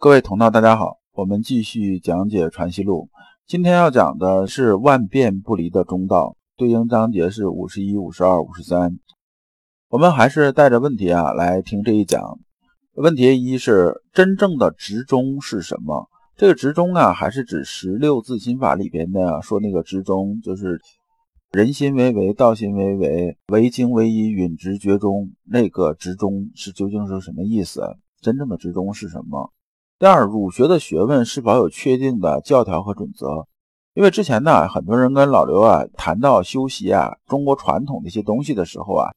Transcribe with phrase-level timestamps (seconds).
[0.00, 3.08] 各位同道，大家好，我们继续讲解《传习录》。
[3.48, 8.96] 今天要讲的是万变不离的中道，对应章节是五十一、五十二、五十三。
[9.88, 12.38] 我们还是带着问题啊来听这一讲。
[12.94, 16.08] 问题一是真正的执中是什么？
[16.36, 20.80] 这个执中啊，还是指十六字心法里边的说那个执中，就是
[21.50, 25.32] 人心为为，道心为为，唯精唯一，允直觉中。
[25.44, 27.82] 那个执中是究竟是什么意思？
[28.20, 29.52] 真正的执中是什么？
[30.00, 33.48] 第二，儒学的学问是否有确定的教条和准则？
[33.94, 39.10] 因为之前呢，很多人跟老刘啊谈到修习啊，中国传统的一些东西的时候啊，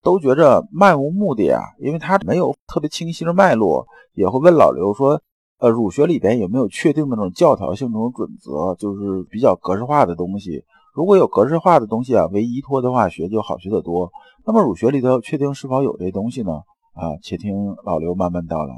[0.00, 3.84] 都觉着漫无目的啊，因为他没有特别清晰的脉络，
[4.14, 5.20] 也会问老刘说，
[5.58, 10.62] 呃，儒学里边有没有确定的那种教条性、那种准则，就是比较格式化的东西？
[10.94, 14.08] 如果有格式化的东西啊为依托的话，学就好学得多。
[14.46, 16.52] 那么儒学里头确定是否有这东西呢？
[16.94, 18.72] 啊，且听老刘慢慢道来。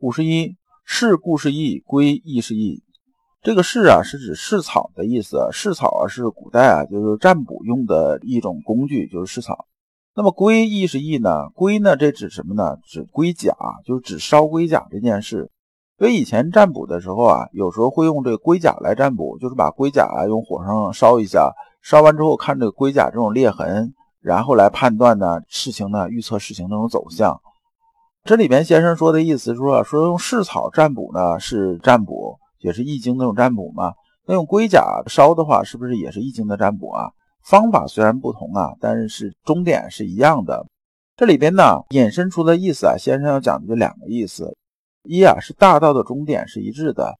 [0.00, 2.84] 五十一，是故是义，归亦是义。
[3.42, 5.48] 这个是啊，是指试草的意思。
[5.50, 9.66] 试草啊，是古代啊，就是占卜用的一种工具，就是试草。
[10.14, 11.48] 那么归亦是义呢？
[11.50, 12.76] 归呢，这指什么呢？
[12.84, 13.52] 指龟甲，
[13.84, 15.50] 就是指烧龟甲这件事。
[15.98, 27.40] 因为以前占卜的时候啊，有时候会用这龟甲来占卜，就是把龟甲啊用火上烧一下，烧完之后看这个龟甲这种裂痕，然后来判断呢事情呢，预测事情那种走向。
[28.28, 33.94] 这里边先生说的意思是说，说用试草占卜呢是占卜，也是易经那种占卜嘛。
[34.26, 37.08] 那用龟甲烧的话，是不是也是易经的占卜啊？
[37.42, 40.66] 方法虽然不同啊，但是终点是一样的。
[41.16, 44.54] 这里边呢引申出的意思啊，先生要讲的就两个意思：
[45.04, 47.14] 一啊是大道的终点是一致的，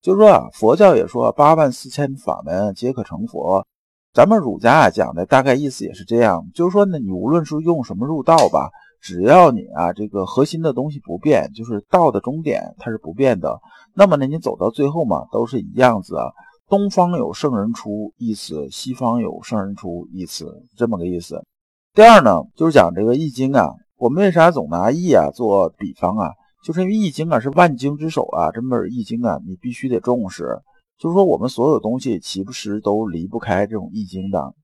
[0.00, 3.66] 就是说啊，佛教也说八万四千法门皆可成佛，
[4.14, 8.70] 咱们儒家啊讲的大概意思也是这样，就是说呢，你无论是用什么入道吧。
[9.04, 13.60] 只要你啊，这个核心的东西不变，就是道的终点它是不变的。
[13.92, 16.32] 那么呢，你走到最后嘛，都是一样子啊。
[16.70, 21.44] 东方有圣人出一词，西方有圣人出一词，这么个意思。
[21.92, 26.30] 第二呢，就是讲这个易经啊，我们为啥总拿易啊做比方啊？
[26.64, 30.62] 就是因为易经啊是万经之首啊，这本易经啊，你必须得重视。
[30.96, 34.54] 就是说，我们所有东西岂不是都离不开这种易经的？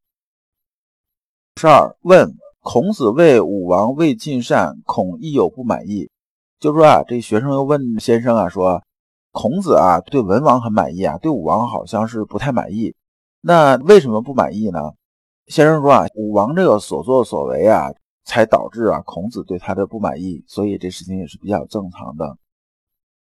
[1.57, 2.35] 十二问。
[2.63, 6.11] 孔子谓武王未尽善，恐亦有不满意。
[6.59, 8.83] 就说啊，这学生又问先生啊，说
[9.33, 12.95] 孔子啊对文王很满意啊，对武王好像是不太满意。
[13.41, 14.79] 那为什么不满意呢？
[15.47, 17.93] 先生说啊，武王这个所作所为啊，
[18.25, 22.37] 才导致啊孔子对他的不满意，所以这事情也是比较正常的。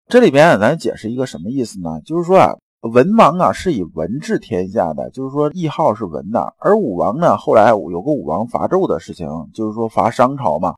[0.08, 2.00] 这里边咱解释一个什么意思呢？
[2.06, 2.54] 就是说啊。
[2.82, 6.54] 文王啊是以文治天下的，就是说谥号是文的。
[6.60, 10.76] 而武王呢，后来有个武王伐纣的事情，就是说伐商朝嘛。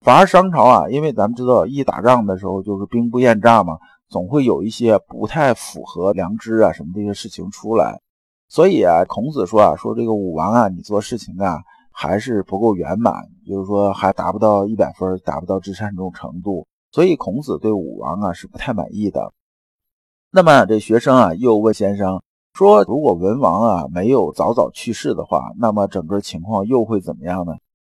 [0.00, 8.00] 伐商朝啊，因为咱们知道一打仗的时候就是兵不厌诈嘛，总会有一些不太符合良知啊什么这些事情出来。
[8.48, 11.60] 所以啊，孔子说啊，说这个武王啊，你做事情啊
[11.92, 13.14] 还是不够圆满，
[13.46, 16.66] 就是说还达不到一百分，达不到至善这种程度。
[16.90, 19.32] 所以孔子对武王啊是不太满意的。
[20.34, 22.22] 那么这学生啊又问先生
[22.54, 27.52] 说：“如果文王啊没有早早去世的话，那么整个情况又会怎么样呢？”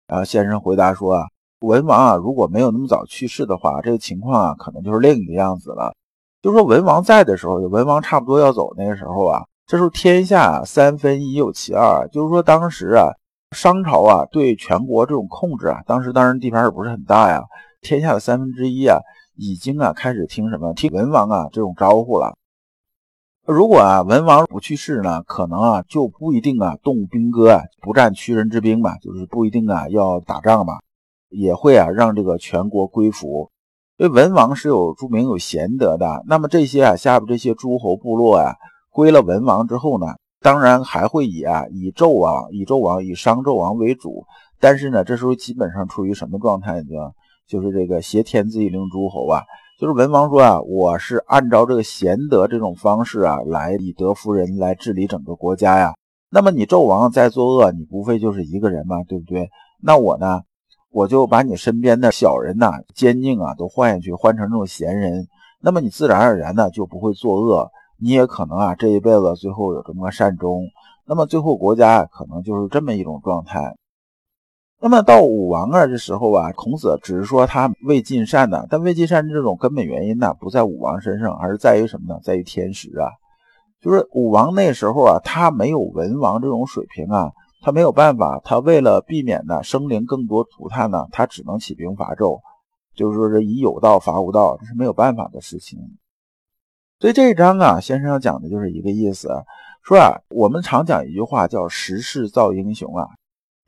[0.08, 1.26] 然后先生回答说：“啊，
[1.60, 5.92] 文王啊如果没有那么早去世的话，这个情况啊可能就是另一个样子了。
[6.40, 13.12] 就说文王在的时候，文王差不多要走那个时候啊，这时候天下三分已有其二，就是说当时啊
[13.54, 17.42] 商朝啊对全国这种控制啊，当时当然地盘也不是很大呀，
[17.82, 18.96] 天下的三分之一啊。”
[19.36, 22.36] 已经啊开始听什么听文王啊这种招呼了。
[23.44, 30.74] 如果啊文王不去世呢，可能啊就不一定啊动兵戈啊，不战屈人之兵嘛，就是不一定啊要打仗嘛，
[31.28, 33.50] 也会啊让这个全国归服。
[33.98, 38.54] 因为文王是有著名有贤德的，那么这些啊下边这些诸侯部落啊
[38.90, 40.06] 归了文王之后呢，
[40.40, 44.24] 当然还会以啊以纣王以纣王以商纣王为主，
[44.60, 47.12] 但是呢这时候基本上处于什么状态呢？
[47.46, 49.42] 就是这个挟天子以令诸侯啊，
[49.78, 55.94] 就是文王说啊，我是按照这个贤德这种方式啊，来以德服人，来治理整个国家呀。
[56.30, 59.50] 那么你纣王在作恶，你无非就是一个人嘛，对不对？
[59.82, 60.40] 那我呢，
[60.90, 65.26] 我就把你身边的小人呐、奸佞啊都换下去，换成这种贤人，
[65.60, 70.62] 那么你自然而然的就不会作恶，你也可能啊这一辈子最后有这么个善终，
[71.06, 73.74] 那么最后国家可能就是这么一种状态。
[74.82, 82.18] 那么到武王啊这时候啊，孔子只是说他未尽善呢，但未尽善这种根本原因呢，不在武王身上，而是在于什么呢？
[82.24, 83.06] 在于天时啊，
[83.80, 87.30] 就是武王那时候啊，他没有文王这种水平啊，
[87.62, 92.40] 他没有办法，他为了避免呢生灵更多涂炭呢，他只能起兵伐纣。
[92.96, 95.78] 就是说是以有道伐无道，这是没有办法的事情。
[96.98, 99.28] 所以这一章啊，先生要讲的就是一个意思，
[99.84, 103.06] 说啊，我们常讲一句话叫“时势造英雄”啊，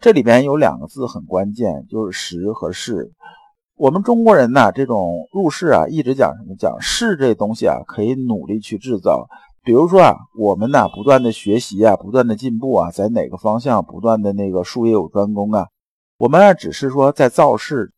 [0.04, 3.10] 这里边有两个字很关键，就是“时”和“势”。
[3.74, 6.54] 我们中国人呢，这种入世啊，一直讲什么？
[6.58, 9.26] 讲势这东西啊，可以努力去制造。
[9.62, 15.68] 比如说啊，我们呢不断的学习啊，不断的进步啊，在哪个方向不断的那个术业有专攻啊，
[16.18, 17.90] 我们啊只是说在造势。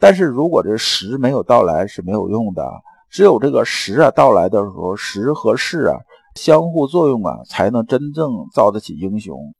[0.00, 2.68] 但是如果这时没有到来是没有用的，
[3.08, 5.96] 只有这个时啊到来的时候，时和势啊
[6.34, 9.54] 相互作用啊，才能真正造得起英雄。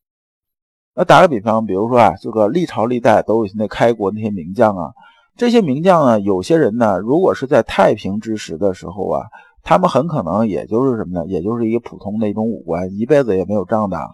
[0.95, 4.93] 那打个比方，比如说啊，这个历朝历代都有那开国那些名将啊。
[5.37, 9.23] 这些名将呢，有些人呢，如果是在太平之时的时候啊，
[9.63, 11.27] 他们很可能也就是什么呢？
[11.27, 14.11] 也就是一个普通的一种武官，一辈子也没有仗打，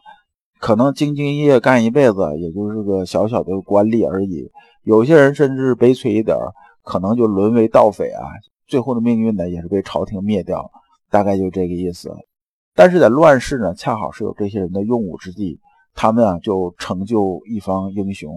[0.60, 4.48] 可能兢兢业业干一辈子，也就是个小小的官吏而已。
[4.84, 6.36] 有些人甚至悲催一点，
[6.84, 8.22] 可能就沦为盗匪啊，
[8.68, 10.70] 最后的命运呢，也是被朝廷灭掉，
[11.10, 12.14] 大概就这个意思。
[12.76, 15.58] 但是在乱世呢，恰好是有这些人的用武之地，
[16.00, 18.32] 他们啊就成就一方英雄。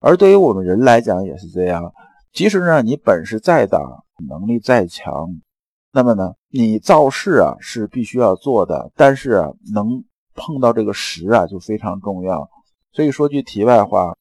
[0.00, 1.90] 而对于我们人来讲，也是这样。
[2.30, 3.80] 即使呢，你本事再大，
[4.28, 5.40] 能力再强，
[5.92, 10.04] 那么呢，你造势啊是必须要做的，但是啊，能
[10.34, 12.46] 碰到这个时啊就非常重要。
[12.92, 14.14] 所以说句题外话，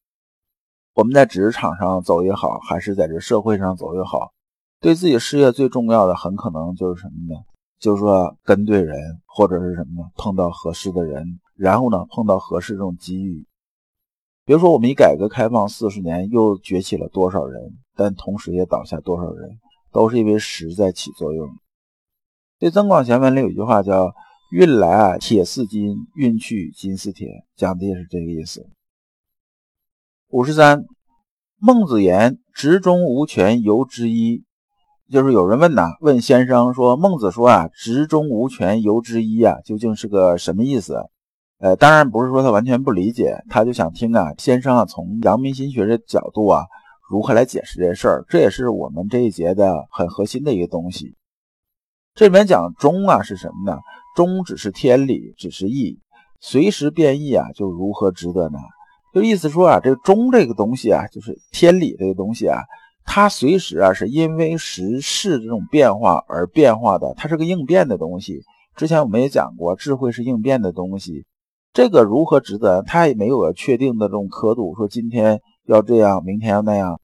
[0.94, 4.32] 我们在职场上走也好，还是在这社会上走也好，
[4.80, 7.42] 对自己事业最重要的，很可能就是什么呢？
[7.78, 10.10] 就是说跟对人，或者是什么呢？
[10.16, 13.46] 碰到合适的人，然后呢，碰到合适这种机遇。
[14.46, 17.78] 比如说，我们以改革开放四十年，又崛起了多少人？
[17.96, 19.60] 但同时也倒下多少人？
[19.92, 21.50] 都是因为时在起作用。
[22.60, 24.14] 这《增广贤文》里有一句话叫
[24.54, 27.28] “运来啊铁似金，运去金似铁”，
[27.58, 28.66] 讲的也是这个意思。
[30.30, 30.86] 五十三，
[31.58, 34.46] 孟子言：“直中无权，由之一。”
[35.12, 41.10] 就是有人问呐，问先生说：“孟子说啊，直中无权，由之一啊，究竟是个什么意思？”
[41.60, 46.64] 呃，当然不是说他完全不理解，他就想听啊，先生啊，从阳明心学的角度啊，
[47.10, 48.26] 如何来解释这事儿？
[48.30, 51.16] 这也是我们这一节的很核心的一个东西。
[52.16, 53.78] 这里面讲中啊是什么呢？
[54.16, 56.00] 中只是天理，只是义，
[56.40, 58.58] 随时变异啊，就如何值得呢？
[59.14, 62.62] 就意思说啊，这个中这个东西啊，就是天理这个东西啊，
[63.04, 68.44] 它随时啊是因为时事这种变化而变化的，它是个应变的东西。
[68.78, 71.26] 之前我们也讲过，智慧是应变的东西。
[71.72, 72.82] 这个如何值得？
[72.82, 77.00] 他也没有个确定的这种刻度，说今天要这样，明天要那样，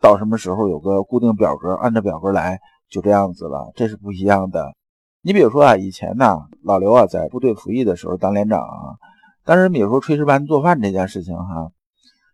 [0.00, 3.72] 到什么时候有个固定表格，按照表格来，就这样子了。
[3.74, 4.74] 这是不一样的。
[5.22, 8.96] 你比如说啊，以前呢，老刘啊在部队服役的时候当连长啊，
[9.44, 11.70] 但是比如说炊事班做饭这件事情哈，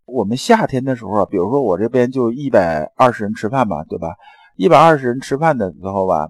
[0.07, 4.17] 我们夏天的时候啊，比如说我这边就一百二十人吃饭吧，对吧？
[4.57, 6.29] 一百二十人吃饭的时候吧。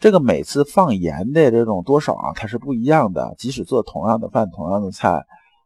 [0.00, 3.34] 这个每次放盐的这种多少啊，它是不一样的。
[3.36, 5.22] 即使做同样的饭、同样的菜，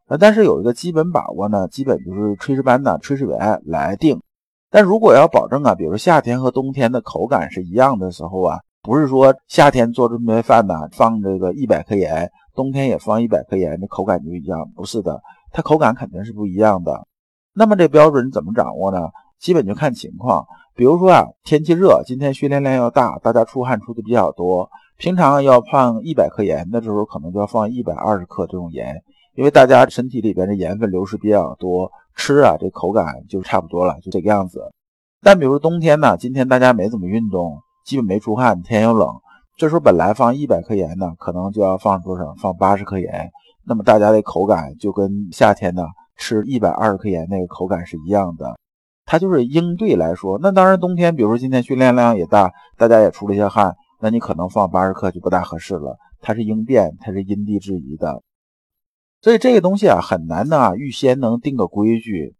[0.09, 4.19] 呃，但是有一个基本把握呢，基本就是炊事班的炊事员来定。
[4.69, 14.69] 但如果要保证啊，比如夏天和冬天的口感是一样的时候啊，不是说夏天做这么饭呢，放这个一百克盐，冬天也放一百克盐，这口感就一样？
[14.75, 15.21] 不是的，
[15.53, 17.07] 它口感肯定是不一样的。
[17.53, 18.99] 那么这标准怎么掌握呢？
[19.39, 20.45] 基本就看情况。
[20.75, 29.01] 比如说啊，天气热，今天训练量要大，大家出汗出的比较多，平常要放一百克盐的时候，可能就要放一百二十克这种盐，
[29.35, 34.69] 因为大家身体里边的盐分流失比较多，吃啊这口感就差不多了，就这个样子。
[35.21, 39.09] 但比如冬天呢，今天大家没怎么运动，基本没出汗，天又冷，
[39.57, 42.35] 这时候本来放一百克盐呢，可能就要放多少？
[42.41, 43.31] 放八十克盐，
[43.65, 45.83] 那么大家的口感就跟夏天呢
[46.17, 48.57] 吃一百二十克盐那个口感是一样的。
[49.05, 55.97] 它就是应对来说，那当然冬天，比如说今天训练量也大，大家也出了一些汗，那你可能放八十克就不大合适了。
[56.21, 58.23] 它是应变，它是因地制宜的，
[59.21, 62.33] 所以这个东西啊很难呢，预先能定个规矩，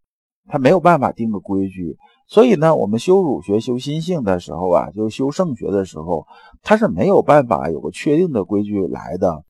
[0.48, 1.96] 它没有办法定个规矩。
[2.28, 6.26] 所以呢，我们修儒学、修心性的时候啊，就是修圣学的时候，
[6.64, 9.44] 它是没有办法有个确定的规矩来的。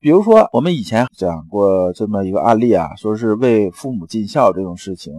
[0.00, 5.12] 比如说我们以前讲过这么一个案例啊，说是为父母尽孝这种事情。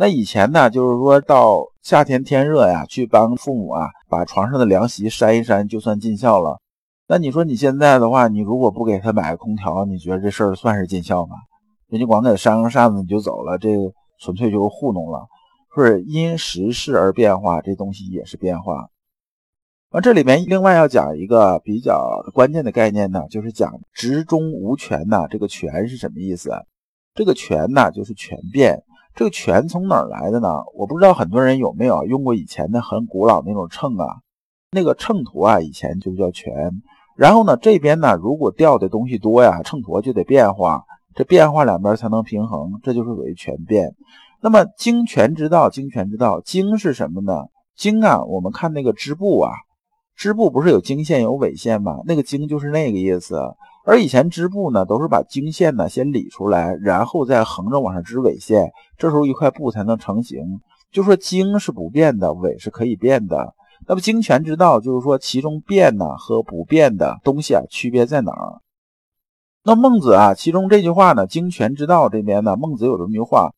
[0.00, 6.60] 那以前呢，就是说到夏天天热呀，去帮父母啊把床上的凉席扇一扇，就算尽孝了。
[7.08, 11.34] 那你说你现在的话，你如果不给他买个空调，你觉得这事儿算是尽孝吗？
[11.88, 13.70] 人家光给扇个扇子你就走了，这
[14.20, 15.26] 纯粹就是糊弄了。
[15.74, 18.90] 是因时势而变化，这东西也是变化。
[19.90, 25.26] 那这里面另外要讲一个比较关键的概念呢，就是讲职中无权呐。
[25.28, 26.52] 这个权是什么意思？
[27.14, 28.84] 这个权呢，就是权变。
[29.18, 30.48] 这个权从哪儿来的呢？
[30.76, 34.18] 我不知道很多人有没有用过以前的很古老那种秤啊，
[34.70, 36.54] 那个秤砣啊，以前就叫权。
[37.16, 40.84] 然后呢，这边呢，如果掉的东西多呀，秤砣就得变化，
[41.16, 43.92] 这变化两边才能平衡，这就是属于权变。
[44.40, 47.46] 那么经权之道，经权之道，经是什么呢？
[47.74, 49.50] 经啊，我们看那个织布啊，
[50.14, 51.98] 织布不是有经线有纬线吗？
[52.06, 53.36] 那个经就是那个意思。
[53.90, 60.60] 而以前织布呢，都是把经线呢先理出来，然后再横着往上织纬线，这时候一块布才能成型。
[60.92, 63.54] 就说经是不变的，纬是可以变的。
[63.86, 68.60] 那么经权之道，就是说其中变呢和不变的东西啊，区别在哪儿？
[69.64, 73.52] 那孟子啊，其中这句话呢，经权之道这边呢，孟子有这么一句话：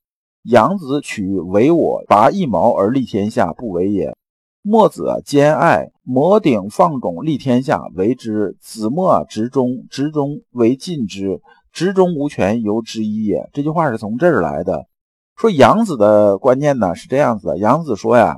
[0.45, 4.17] 杨子取为我，拔一毛而利天下，不为也。
[4.63, 11.41] 墨子兼爱，摩顶放踵立天下，为之；子墨执中，执中为尽之。
[11.73, 13.49] 执中无权，由之一也。
[13.55, 14.85] 这句话是从这儿来的。
[15.35, 18.37] 说杨子的观念呢是这样子的：杨子说呀，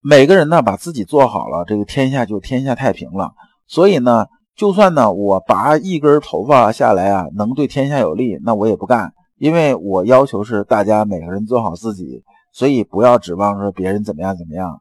[0.00, 3.32] 每个人呢把自己做好了，这个天下就天下太平了。
[3.66, 14.80] 所以呢，就算呢我拔一根头发下来啊，能对天下有利，那我也不干，因为我要求是大家每个人做好自己，所以不要指望说别人怎么样怎么样。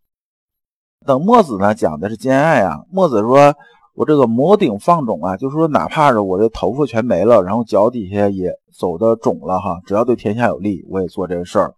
[1.05, 3.53] 等墨子呢讲的是兼爱啊，墨子说
[3.95, 11.73] ：“我这个摩顶放踵啊，就是说哪怕是我这头发全没了，然后脚底下也走的肿了哈，只要对天下有利，我也做这个事儿。”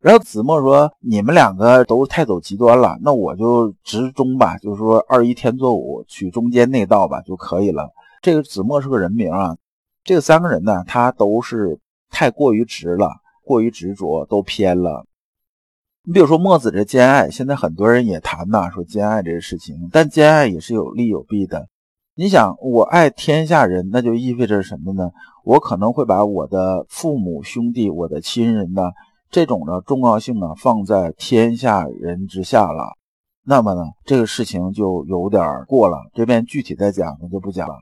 [0.00, 7.90] 然后子墨说：“你们两个都太走极端了，那我就直中吧，就是说二一天作五，取中间那道吧就可以了。”
[8.22, 9.56] 这个子墨是个人名啊，
[10.02, 11.78] 这三个人呢，他都是
[12.10, 13.10] 太过于直了，
[13.44, 15.04] 过于执着，都偏了。
[16.10, 21.68] 你比如说墨子这兼爱，现在很多人也谈呐，说兼爱这个事情，但兼爱也是有利有弊的。
[22.16, 25.12] 你想，我爱天下人，那就意味着什么呢？
[25.44, 28.90] 我可能会把我的父母兄弟、我的亲人呢，
[29.30, 32.96] 这种的重要性呢，放在天下人之下了。
[33.46, 35.96] 那么呢，这个事情就有点过了。
[36.12, 37.74] 这边具体再讲，我就不讲了。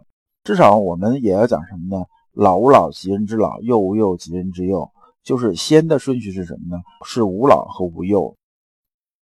[0.45, 2.05] 至少我们也要讲什么呢？
[2.35, 4.91] 老吾老及人之老，幼吾幼及人之幼。
[5.29, 6.83] 就是先的顺序是什么呢？
[7.05, 8.35] 是无老和无幼。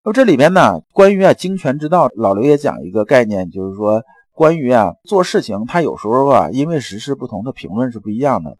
[0.05, 8.59] 那这里边呢，关于啊经权之道，老刘也讲一个概念，就是说关于啊做事情，他有时候啊因为时事不同，的评论是不一样的。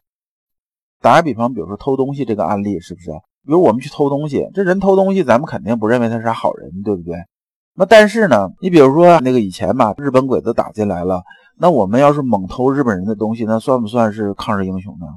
[0.99, 3.11] 打个比方，比如说偷东西这个案例，是不是？
[3.45, 7.15] 比如我们去偷东西，这人偷东西，咱们肯定不认为他是好人，对不对？
[7.73, 11.23] 那但是呢，你比如说那个以前吧，日本鬼子打进来了，
[11.57, 15.07] 那我们要是猛偷日本人的东西，那算不算是抗日英雄呢？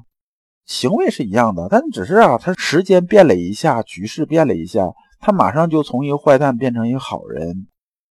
[0.65, 7.67] 行为是一样的，但只是啊，他时间变了一下，局势变了一下，他马上就从一个坏蛋变成一个好人。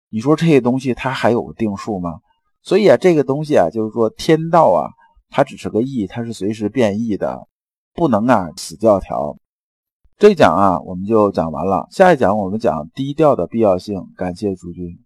[0.09, 2.19] 你说这些东西他还有定数吗？
[2.61, 4.91] 所以啊，这个东西啊，就是说天道啊，
[5.29, 7.47] 它只是个意，它是随时变异的，
[7.93, 9.37] 不能啊死教条。
[10.17, 11.87] 这一讲啊，我们就讲完了。
[11.89, 14.03] 下一讲我们讲低调的必要性。
[14.15, 14.99] 感谢诸君。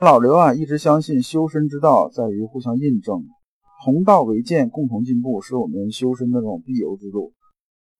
[0.00, 3.22] 老刘啊，一直相信修身之道在于互相印证。
[3.84, 7.32] 同道为鉴，共同进步，是我们修身的这种必由之路。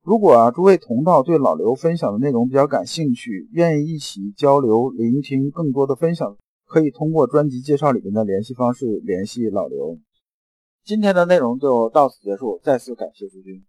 [0.03, 9.99] 如果啊，诸位同道对老刘分享的内容比较感兴趣，愿意一起交流、聆听更多的分享，可以通过专辑介绍里面的联系方式联系老刘。
[10.85, 13.63] 今天的内容就到此结束，再次感谢诸君。